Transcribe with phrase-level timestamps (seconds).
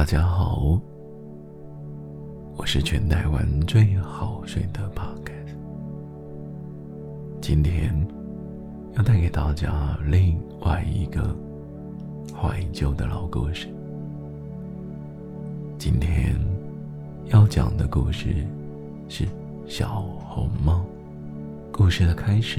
[0.00, 0.80] 大家好，
[2.56, 5.58] 我是全台湾最好睡的 p o c a s t
[7.42, 7.94] 今天
[8.94, 11.36] 要带给大家另外一个
[12.34, 13.68] 怀旧的老故事。
[15.76, 16.34] 今天
[17.26, 18.34] 要讲的故事
[19.06, 19.28] 是
[19.66, 20.82] 小红帽。
[21.70, 22.58] 故事的开始，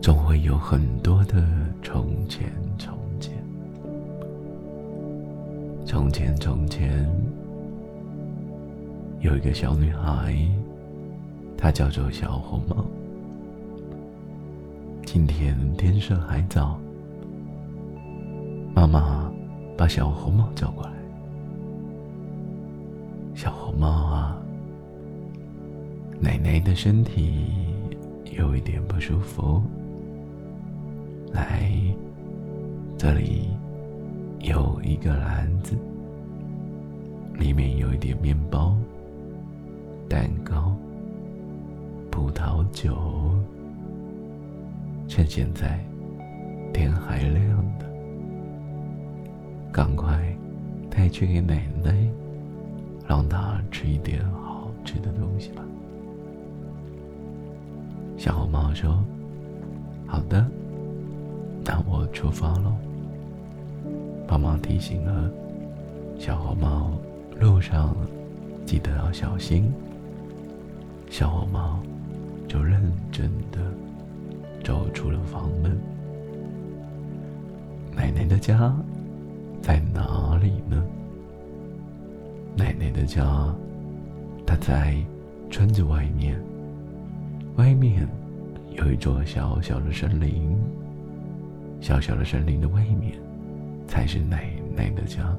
[0.00, 1.46] 总会有很多的
[1.82, 3.01] 从前从。
[5.84, 7.06] 从前，从前，
[9.20, 10.34] 有一个小女孩，
[11.56, 12.84] 她叫做小红帽。
[15.04, 16.78] 今天天色还早，
[18.74, 19.30] 妈妈
[19.76, 20.92] 把小红帽叫过来。
[23.34, 24.40] 小红帽啊，
[26.20, 27.44] 奶奶的身体
[28.38, 29.60] 有一点不舒服，
[31.32, 31.70] 来，
[32.96, 33.48] 这里。
[34.42, 35.76] 有一个篮子，
[37.38, 38.76] 里面有一点面包、
[40.08, 40.74] 蛋糕、
[42.10, 42.96] 葡萄酒。
[45.06, 45.78] 趁现在
[46.72, 47.86] 天还亮的，
[49.70, 50.20] 赶快
[50.90, 51.94] 带去给奶奶，
[53.06, 55.62] 让她吃一点好吃的东西吧。
[58.16, 59.04] 小红帽说
[60.04, 60.44] ：“好的，
[61.64, 62.74] 那我出发喽。”
[64.32, 65.30] 妈妈提醒了
[66.18, 66.90] 小红帽，
[67.38, 67.94] 路上
[68.64, 69.70] 记得要小心。
[71.10, 71.78] 小红帽
[72.48, 72.80] 就认
[73.10, 73.58] 真的
[74.64, 75.78] 走出了房门。
[77.94, 78.74] 奶奶的家
[79.60, 80.82] 在哪里呢？
[82.56, 83.54] 奶奶的家，
[84.46, 84.96] 她在
[85.50, 86.42] 村子外面，
[87.56, 88.08] 外面
[88.70, 90.56] 有一座小小的森林，
[91.82, 93.12] 小小的森林的外面。
[93.86, 95.34] 才是奶奶的家。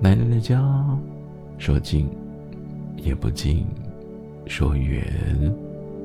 [0.00, 0.62] 奶奶的家，
[1.58, 2.08] 说近
[2.96, 3.64] 也不近，
[4.46, 5.04] 说远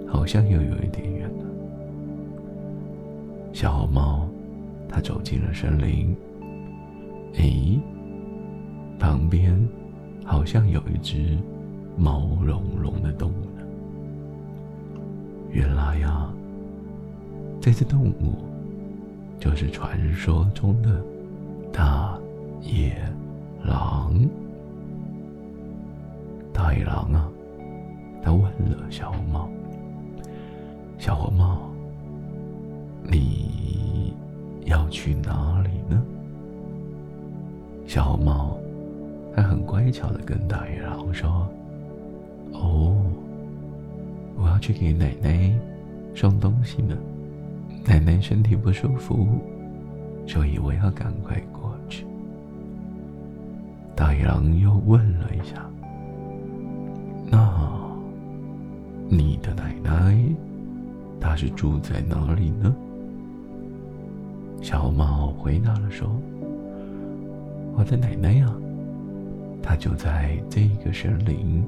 [0.07, 1.45] 好像又有一点远了。
[3.53, 4.27] 小红帽，
[4.87, 6.15] 它走进了森林。
[7.33, 7.79] 诶，
[8.97, 9.57] 旁边
[10.23, 11.37] 好像有一只
[11.97, 13.63] 毛茸茸的动物呢。
[15.51, 16.29] 原来呀，
[17.59, 18.50] 这只动物。
[19.41, 21.01] 就是传说中的
[21.73, 22.15] 大
[22.61, 22.95] 野
[23.65, 24.13] 狼。
[26.53, 27.27] 大野狼啊，
[28.21, 29.49] 他问了小红帽
[30.99, 31.57] ：“小红帽，
[33.09, 34.13] 你
[34.65, 35.99] 要去哪里呢？”
[37.87, 38.59] 小红帽
[39.35, 41.47] 还很乖巧的跟大野狼说
[42.53, 42.95] ：“哦，
[44.37, 45.51] 我要去给奶奶
[46.13, 46.95] 送东西呢。”
[47.85, 49.27] 奶奶身体不舒服，
[50.27, 52.05] 所以我要赶快过去。
[53.95, 55.67] 大野狼又问了一下
[57.29, 57.69] ：“那
[59.09, 60.17] 你的奶奶，
[61.19, 62.73] 她是住在哪里呢？”
[64.61, 66.07] 小猫回答了说
[67.75, 68.53] ：“我的奶奶呀，
[69.61, 71.63] 她就在这个森林，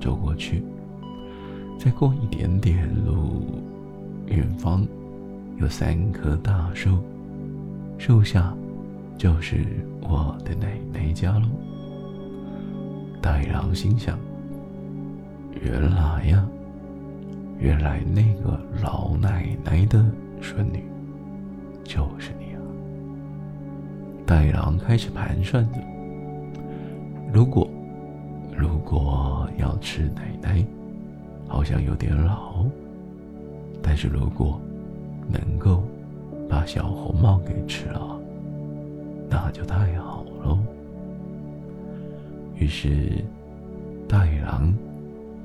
[0.00, 0.62] 走过去，
[1.78, 3.42] 再过一点点路，
[4.26, 4.86] 远方。”
[5.58, 6.98] 有三棵大树，
[7.96, 8.54] 树下
[9.16, 9.64] 就是
[10.02, 11.48] 我的奶奶家喽。
[13.22, 14.18] 大野狼心想：
[15.62, 16.46] 原来呀，
[17.58, 20.04] 原来那个老奶奶的
[20.42, 20.84] 孙女
[21.82, 22.60] 就是你啊！
[24.26, 25.80] 大野狼开始盘算着：
[27.32, 27.66] 如果
[28.54, 30.62] 如果要吃奶奶，
[31.48, 32.66] 好像有点老；
[33.82, 34.60] 但是如果……
[35.28, 35.82] 能够
[36.48, 38.20] 把小红帽给吃了，
[39.28, 40.58] 那就太好喽。
[42.54, 43.24] 于是，
[44.08, 44.72] 大野狼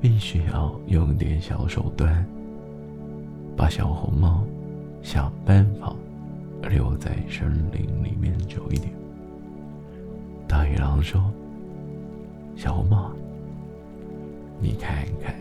[0.00, 2.24] 必须要用点小手段，
[3.56, 4.42] 把小红帽
[5.02, 5.94] 想办法
[6.70, 8.92] 留在森林里面久一点。
[10.48, 11.22] 大野狼说
[12.56, 13.10] ：“小红帽，
[14.60, 15.34] 你看看。”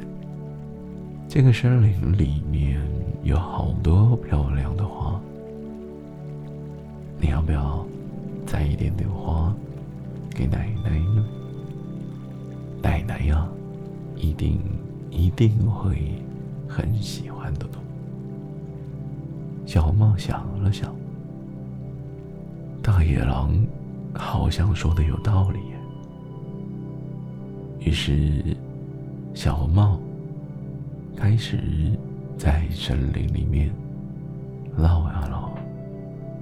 [1.34, 2.78] 这个森林里面
[3.24, 5.18] 有好多漂亮的花，
[7.22, 7.86] 你要不要
[8.46, 9.56] 摘一点点花
[10.32, 11.26] 给奶奶呢？
[12.84, 13.48] 奶奶呀，
[14.18, 14.60] 一定
[15.10, 16.22] 一定会
[16.68, 17.66] 很喜欢的。
[19.66, 20.94] 小红帽想了想，
[22.84, 23.58] 大野狼
[24.14, 25.60] 好像说的有道理。
[27.80, 28.44] 于是，
[29.34, 29.98] 小红帽。
[31.16, 31.60] 开始
[32.38, 33.72] 在森林里面
[34.78, 35.54] 绕啊绕，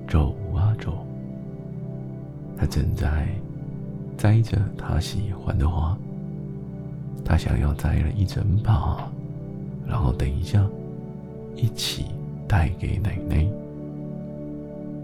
[0.08, 1.06] 走啊走，
[2.58, 3.28] 他正在
[4.18, 5.98] 摘着他喜欢的花，
[7.26, 9.10] 他想要摘了一整把，
[9.88, 10.66] 然后等一下
[11.56, 12.06] 一起
[12.48, 13.46] 带给奶奶。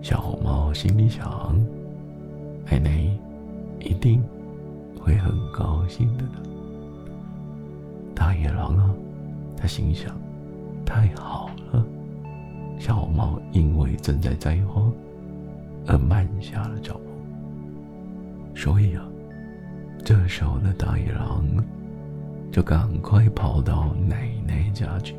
[0.01, 1.59] 小红帽心里想：
[2.69, 2.91] 奶奶
[3.79, 4.23] 一定
[4.99, 6.39] 会很高兴的呢。
[8.13, 8.93] 大野狼啊，
[9.57, 10.15] 他心想：
[10.85, 11.85] 太好了。
[12.77, 14.81] 小红帽因为正在摘花，
[15.87, 17.01] 而慢下了脚步。
[18.53, 19.05] 所以啊，
[20.03, 21.45] 这时候的大野狼
[22.51, 25.15] 就赶快跑到奶奶家去。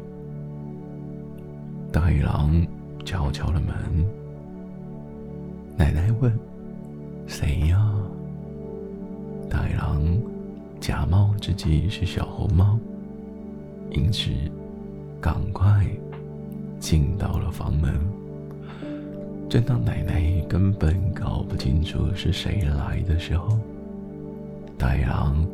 [1.93, 2.67] 大野狼
[3.05, 4.07] 敲敲了门，
[5.77, 6.33] 奶奶问
[7.27, 7.93] ：“谁呀？”
[9.49, 10.03] 大野狼
[10.81, 12.79] 假冒自己是小红帽，
[13.97, 14.31] 因此
[15.21, 15.85] 赶快。
[16.79, 17.91] 进到了房门，
[19.49, 23.59] 正当奶奶根本搞不清楚是谁来的时候，
[24.79, 25.45] 大狼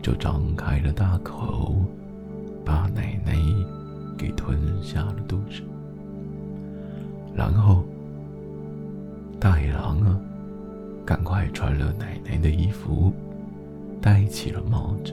[0.00, 1.74] 就张开了大口，
[2.64, 3.36] 把奶奶
[4.16, 5.60] 给吞下了肚子。
[7.34, 7.84] 然后，
[9.38, 10.18] 大野狼啊，
[11.04, 13.12] 赶快穿了奶奶的衣服，
[14.00, 15.12] 戴起了帽子，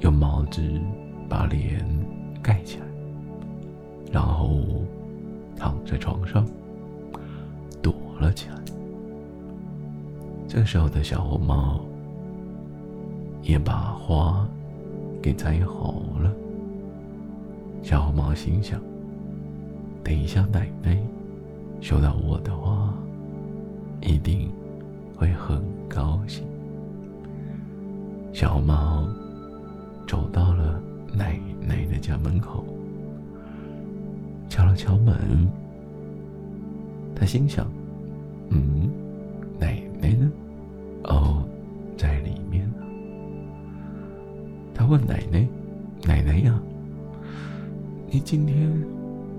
[0.00, 0.62] 用帽子
[1.28, 1.84] 把脸
[2.42, 2.86] 盖起来。
[4.12, 4.60] 然后
[5.56, 6.44] 躺在床上
[7.80, 8.56] 躲了起来。
[10.48, 11.80] 这时候的小红帽
[13.42, 14.44] 也把花
[15.22, 16.32] 给摘好了。
[17.84, 18.80] 小红帽心想：
[20.02, 20.98] 等一下奶奶
[21.80, 22.92] 收到我的花，
[24.00, 24.50] 一定
[25.16, 26.44] 会很高兴。
[28.32, 29.06] 小红帽
[30.10, 30.82] 走到了
[31.14, 32.64] 奶奶的家门口。
[34.48, 35.16] 敲了敲门，
[37.14, 37.64] 他心想
[38.50, 38.90] ：“嗯，
[39.56, 40.28] 奶奶呢？
[41.04, 41.44] 哦，
[41.96, 42.82] 在里面呢。”
[44.74, 45.46] 他问奶奶
[46.04, 46.60] ：“奶奶呀，
[48.10, 48.68] 你今天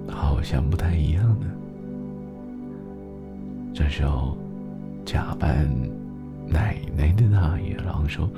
[0.08, 1.48] 好像不太一样呢。”
[3.76, 4.38] 这时候，
[5.04, 5.70] 假扮
[6.48, 8.30] 奶奶的大野狼说：“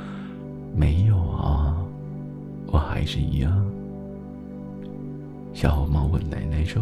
[0.75, 1.85] 没有啊，
[2.67, 3.65] 我还是一样。”
[5.53, 6.81] 小红帽问奶奶说：“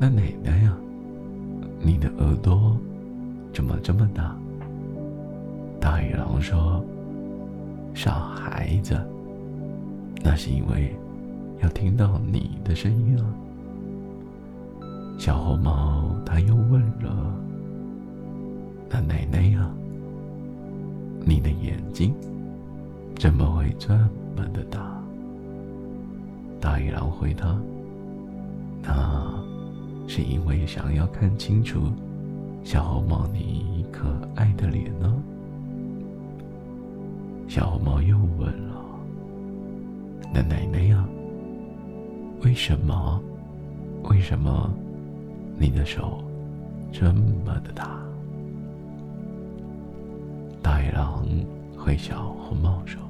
[0.00, 0.74] 那奶奶呀，
[1.80, 2.76] 你的耳朵
[3.52, 4.34] 怎么这么大？”
[5.78, 6.84] 大野狼说
[7.94, 8.98] ：“傻孩子，
[10.22, 10.94] 那是因为
[11.62, 13.24] 要听到你的声音啊。”
[15.18, 17.34] 小红帽他又问了
[18.88, 19.70] ：“那奶奶呀，
[21.20, 22.14] 你的眼睛
[23.16, 24.10] 怎么会这么
[24.52, 25.00] 的大？”
[26.60, 27.58] 大野狼回答
[28.82, 29.42] ：“那
[30.06, 31.80] 是因为想要看清楚
[32.62, 35.14] 小红帽你可爱的脸呢。”
[37.48, 38.84] 小红帽又问了
[40.32, 41.04] ：“那奶奶呀，
[42.44, 43.20] 为什么？
[44.04, 44.70] 为什么
[45.58, 46.22] 你的手
[46.92, 47.98] 这么的大？”
[50.62, 51.26] 大野狼
[51.76, 53.00] 回小红帽说。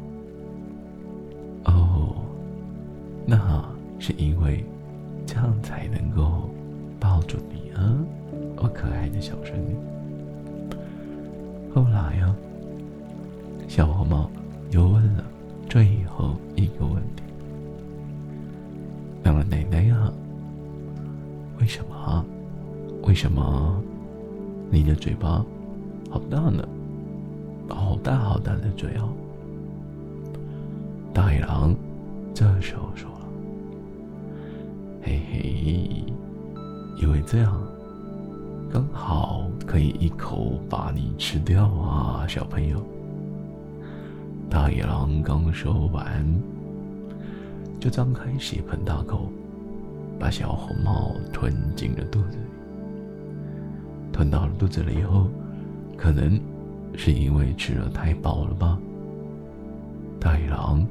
[3.26, 3.64] 那
[3.98, 4.64] 是因为
[5.26, 6.50] 这样才能够
[6.98, 7.96] 抱住你啊，
[8.56, 9.76] 我可爱的小孙女。
[11.74, 12.34] 后来呀，
[13.68, 14.28] 小红帽
[14.70, 15.24] 又问了
[15.68, 17.22] 最后一个问题
[19.22, 20.12] ：“那么奶奶呀，
[21.60, 22.24] 为什么？
[23.02, 23.80] 为什么
[24.70, 25.44] 你的嘴巴
[26.10, 26.66] 好大呢？
[27.68, 29.08] 好大好大的嘴哦！”
[31.14, 31.74] 大野狼
[32.34, 33.28] 这时候说了。
[35.02, 36.04] 嘿嘿，
[36.96, 37.60] 因为这样
[38.72, 42.82] 刚好可以一口把你吃掉啊，小朋友。
[44.48, 46.26] 大野狼刚说完，
[47.78, 49.28] 就张开血盆大口，
[50.18, 52.44] 把小红帽吞进了肚子里。
[54.12, 55.28] 吞到了肚子里以后，
[55.96, 56.38] 可能
[56.96, 58.76] 是因为吃了太饱了吧，
[60.18, 60.84] 大野狼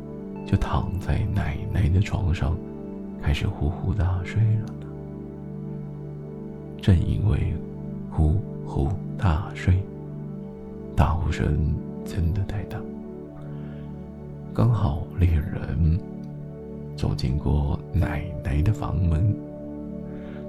[0.45, 2.57] 就躺在奶奶的床上。
[3.21, 4.87] 开始呼呼大睡了呢。
[6.81, 7.53] 正因为
[8.09, 9.77] 呼呼大睡，
[10.95, 12.79] 大呼声真的太大，
[14.53, 15.99] 刚好猎人
[16.95, 19.35] 走进过奶奶的房门，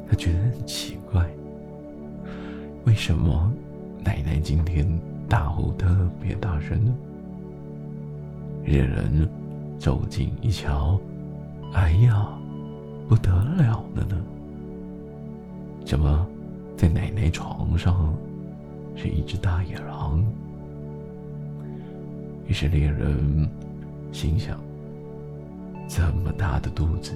[0.09, 1.29] 他觉得很奇怪，
[2.85, 3.53] 为什么
[4.05, 4.87] 奶奶今天
[5.29, 6.95] 大呼特别大声呢？
[8.65, 9.29] 猎人
[9.81, 11.01] 走近一瞧，
[11.73, 12.29] 哎呀！
[13.09, 14.23] 不得了了呢！
[15.87, 16.27] 怎么，
[16.77, 18.15] 在奶奶床上
[18.95, 20.23] 是一只大野狼。
[22.47, 23.49] 于是猎人
[24.13, 24.61] 心想：
[25.89, 27.15] 这么大的肚子，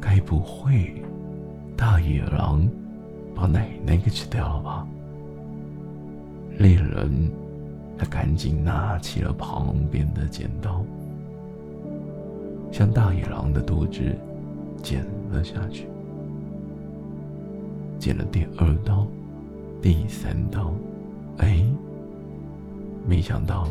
[0.00, 1.00] 该不会
[1.76, 2.68] 大野狼
[3.36, 4.86] 把奶奶给吃掉了吧？
[6.58, 7.30] 猎人
[7.96, 10.84] 他赶紧拿起了旁边的剪刀，
[12.70, 14.00] 向大野狼的肚子
[14.82, 15.86] 剪了下去。
[17.98, 19.06] 剪了第二刀，
[19.82, 20.72] 第三刀，
[21.38, 21.64] 哎，
[23.06, 23.66] 没想到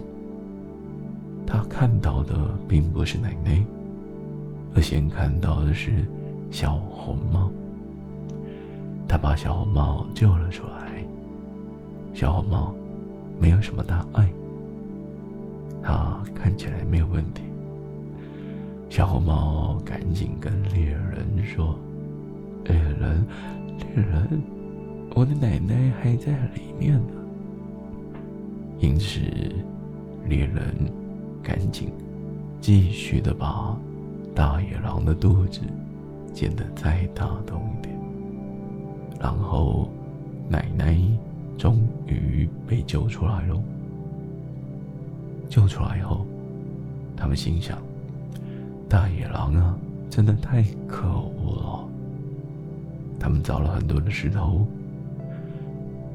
[1.45, 2.35] 他看到的
[2.67, 3.63] 并不是奶奶，
[4.75, 6.05] 而先看到的是
[6.51, 7.49] 小红帽。
[9.07, 11.03] 他把小红帽救了出来。
[12.13, 12.73] 小红帽
[13.39, 14.27] 没有什么大碍，
[15.81, 17.43] 他看起来没有问题。
[18.89, 21.77] 小红帽赶紧跟猎人说
[22.65, 23.25] ：“猎人。”
[23.77, 24.41] 猎人，
[25.13, 27.13] 我的奶奶还在里面呢。
[28.79, 29.19] 因此，
[30.27, 30.73] 猎人
[31.43, 31.91] 赶紧
[32.59, 33.77] 继续的把
[34.33, 35.61] 大野狼的肚子
[36.33, 37.95] 剪得再大洞一点。
[39.19, 39.89] 然后，
[40.49, 40.99] 奶奶
[41.55, 43.61] 终于被救出来了。
[45.49, 46.25] 救出来后，
[47.15, 47.77] 他们心想：
[48.89, 49.77] 大野狼啊，
[50.09, 51.87] 真的太可恶了。
[53.19, 54.65] 他们找了很多的石头，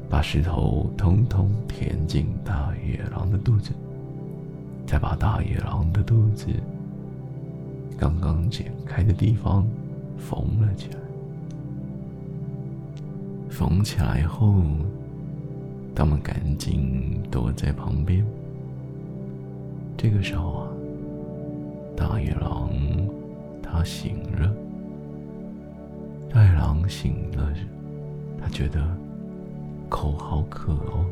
[0.09, 3.71] 把石头通通填进大野狼的肚子，
[4.87, 6.47] 再把大野狼的肚子
[7.97, 9.67] 刚刚剪开的地方
[10.17, 10.97] 缝了起来。
[13.49, 14.63] 缝起来后，
[15.93, 18.25] 他们赶紧躲在旁边。
[19.95, 20.67] 这个时候啊，
[21.95, 22.62] 大野狼
[23.73, 24.53] 他醒了。
[26.31, 27.51] 大野狼醒了，
[28.39, 28.87] 他觉得
[29.89, 31.05] 口好渴哦。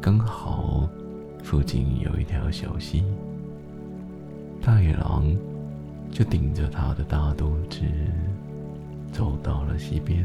[0.00, 0.88] 刚好
[1.42, 3.02] 附近有一条小溪，
[4.62, 5.24] 大野狼
[6.12, 7.80] 就顶着他的大肚子
[9.12, 10.24] 走到了溪边。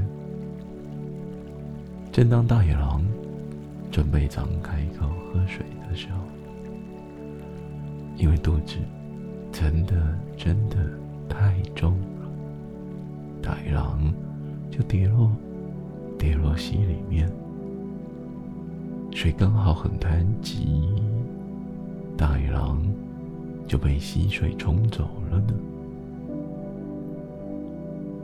[2.12, 3.04] 正当大野狼
[3.92, 6.20] 准备张开口喝水的时候，
[8.18, 8.78] 因为肚子
[9.60, 9.96] 真的
[10.38, 10.76] 真的
[11.28, 12.30] 太重了。
[13.42, 14.14] 大野狼
[14.70, 15.32] 就跌落，
[16.16, 17.28] 跌落溪里面。
[19.12, 20.88] 水刚好很湍急，
[22.16, 22.80] 大野狼
[23.66, 25.54] 就被溪水冲走了呢。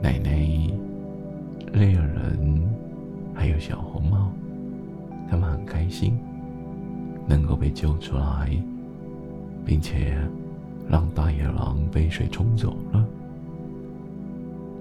[0.00, 0.30] 奶奶、
[1.72, 2.62] 猎人
[3.34, 4.30] 还有小红帽，
[5.28, 6.16] 他们很开心
[7.26, 8.56] 能够被救出来，
[9.64, 10.16] 并且
[10.88, 13.04] 让大野狼被水冲走了。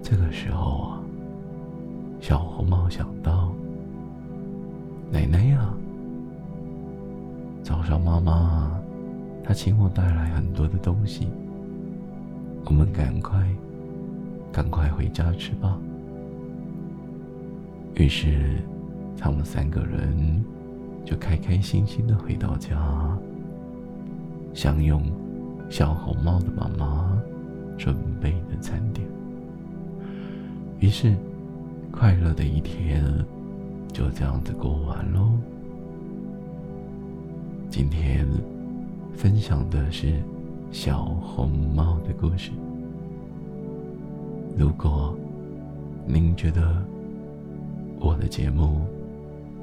[0.02, 1.00] 这个时候啊，
[2.20, 3.52] 小红帽想到
[5.10, 5.74] ：“奶奶呀，
[7.64, 8.72] 早上妈妈
[9.44, 11.28] 她请我带来很多的东西，
[12.66, 13.42] 我们赶快
[14.52, 15.78] 赶快回家吃吧。”
[17.96, 18.58] 于是，
[19.18, 20.44] 他们三个人
[21.06, 22.78] 就开开心心的回到家，
[24.54, 25.02] 享用
[25.70, 27.22] 小红帽的妈妈
[27.78, 29.08] 准备的餐点。
[30.80, 31.16] 于是，
[31.92, 33.04] 快乐的一天
[33.92, 35.32] 就这样子过完喽。
[37.70, 38.28] 今天
[39.16, 40.14] 分享的是
[40.72, 42.52] 小红帽的故事。
[44.56, 45.18] 如果
[46.06, 46.76] 您觉得
[48.00, 48.82] 我的节目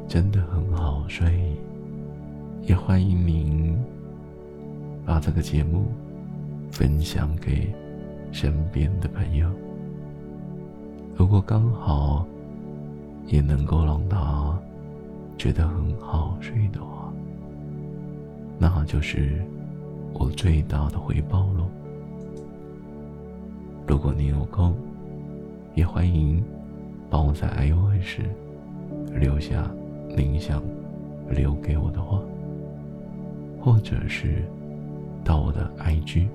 [0.09, 1.54] 真的很好睡，
[2.62, 3.78] 也欢迎您
[5.04, 5.87] 把这个节目
[6.71, 7.73] 分享给
[8.33, 9.49] 身边的朋友。
[11.16, 12.26] 如果刚好
[13.26, 14.59] 也能够让他
[15.37, 17.12] 觉得很好睡的话，
[18.59, 19.42] 那就是
[20.12, 21.66] 我最大的回报喽。
[23.87, 24.75] 如果你有空，
[25.75, 26.42] 也欢迎
[27.09, 28.21] 帮我在 iOS
[29.12, 29.71] 留下
[30.16, 30.62] 您想
[31.28, 32.21] 留给我的话，
[33.61, 34.45] 或者是
[35.24, 36.28] 到我的 IG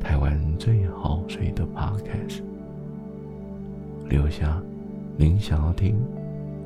[0.00, 2.42] 台湾最好睡的 Podcast。
[4.08, 4.62] 留下，
[5.16, 5.96] 您想要听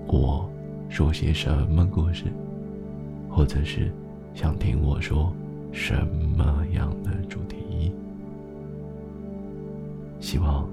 [0.07, 0.49] 我
[0.89, 2.25] 说些什么故事，
[3.29, 3.91] 或者是
[4.35, 5.33] 想听我说
[5.73, 6.07] 什
[6.37, 7.93] 么样的主题？
[10.21, 10.69] 希望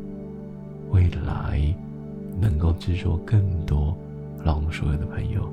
[0.91, 1.73] 未来
[2.39, 3.95] 能够制作更多
[4.43, 5.49] 让所有的朋友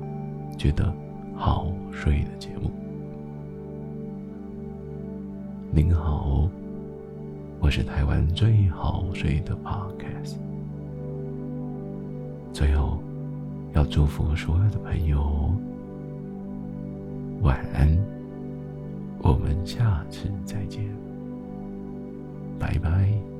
[0.57, 0.93] 觉得
[1.33, 2.69] 好睡的节目。
[5.75, 6.49] 您好，
[7.59, 10.37] 我是台湾最好睡的 Podcast。
[12.53, 12.97] 最后，
[13.73, 15.53] 要祝福所有的朋友
[17.41, 17.93] 晚安，
[19.21, 20.81] 我们下次再见，
[22.57, 23.34] 拜拜。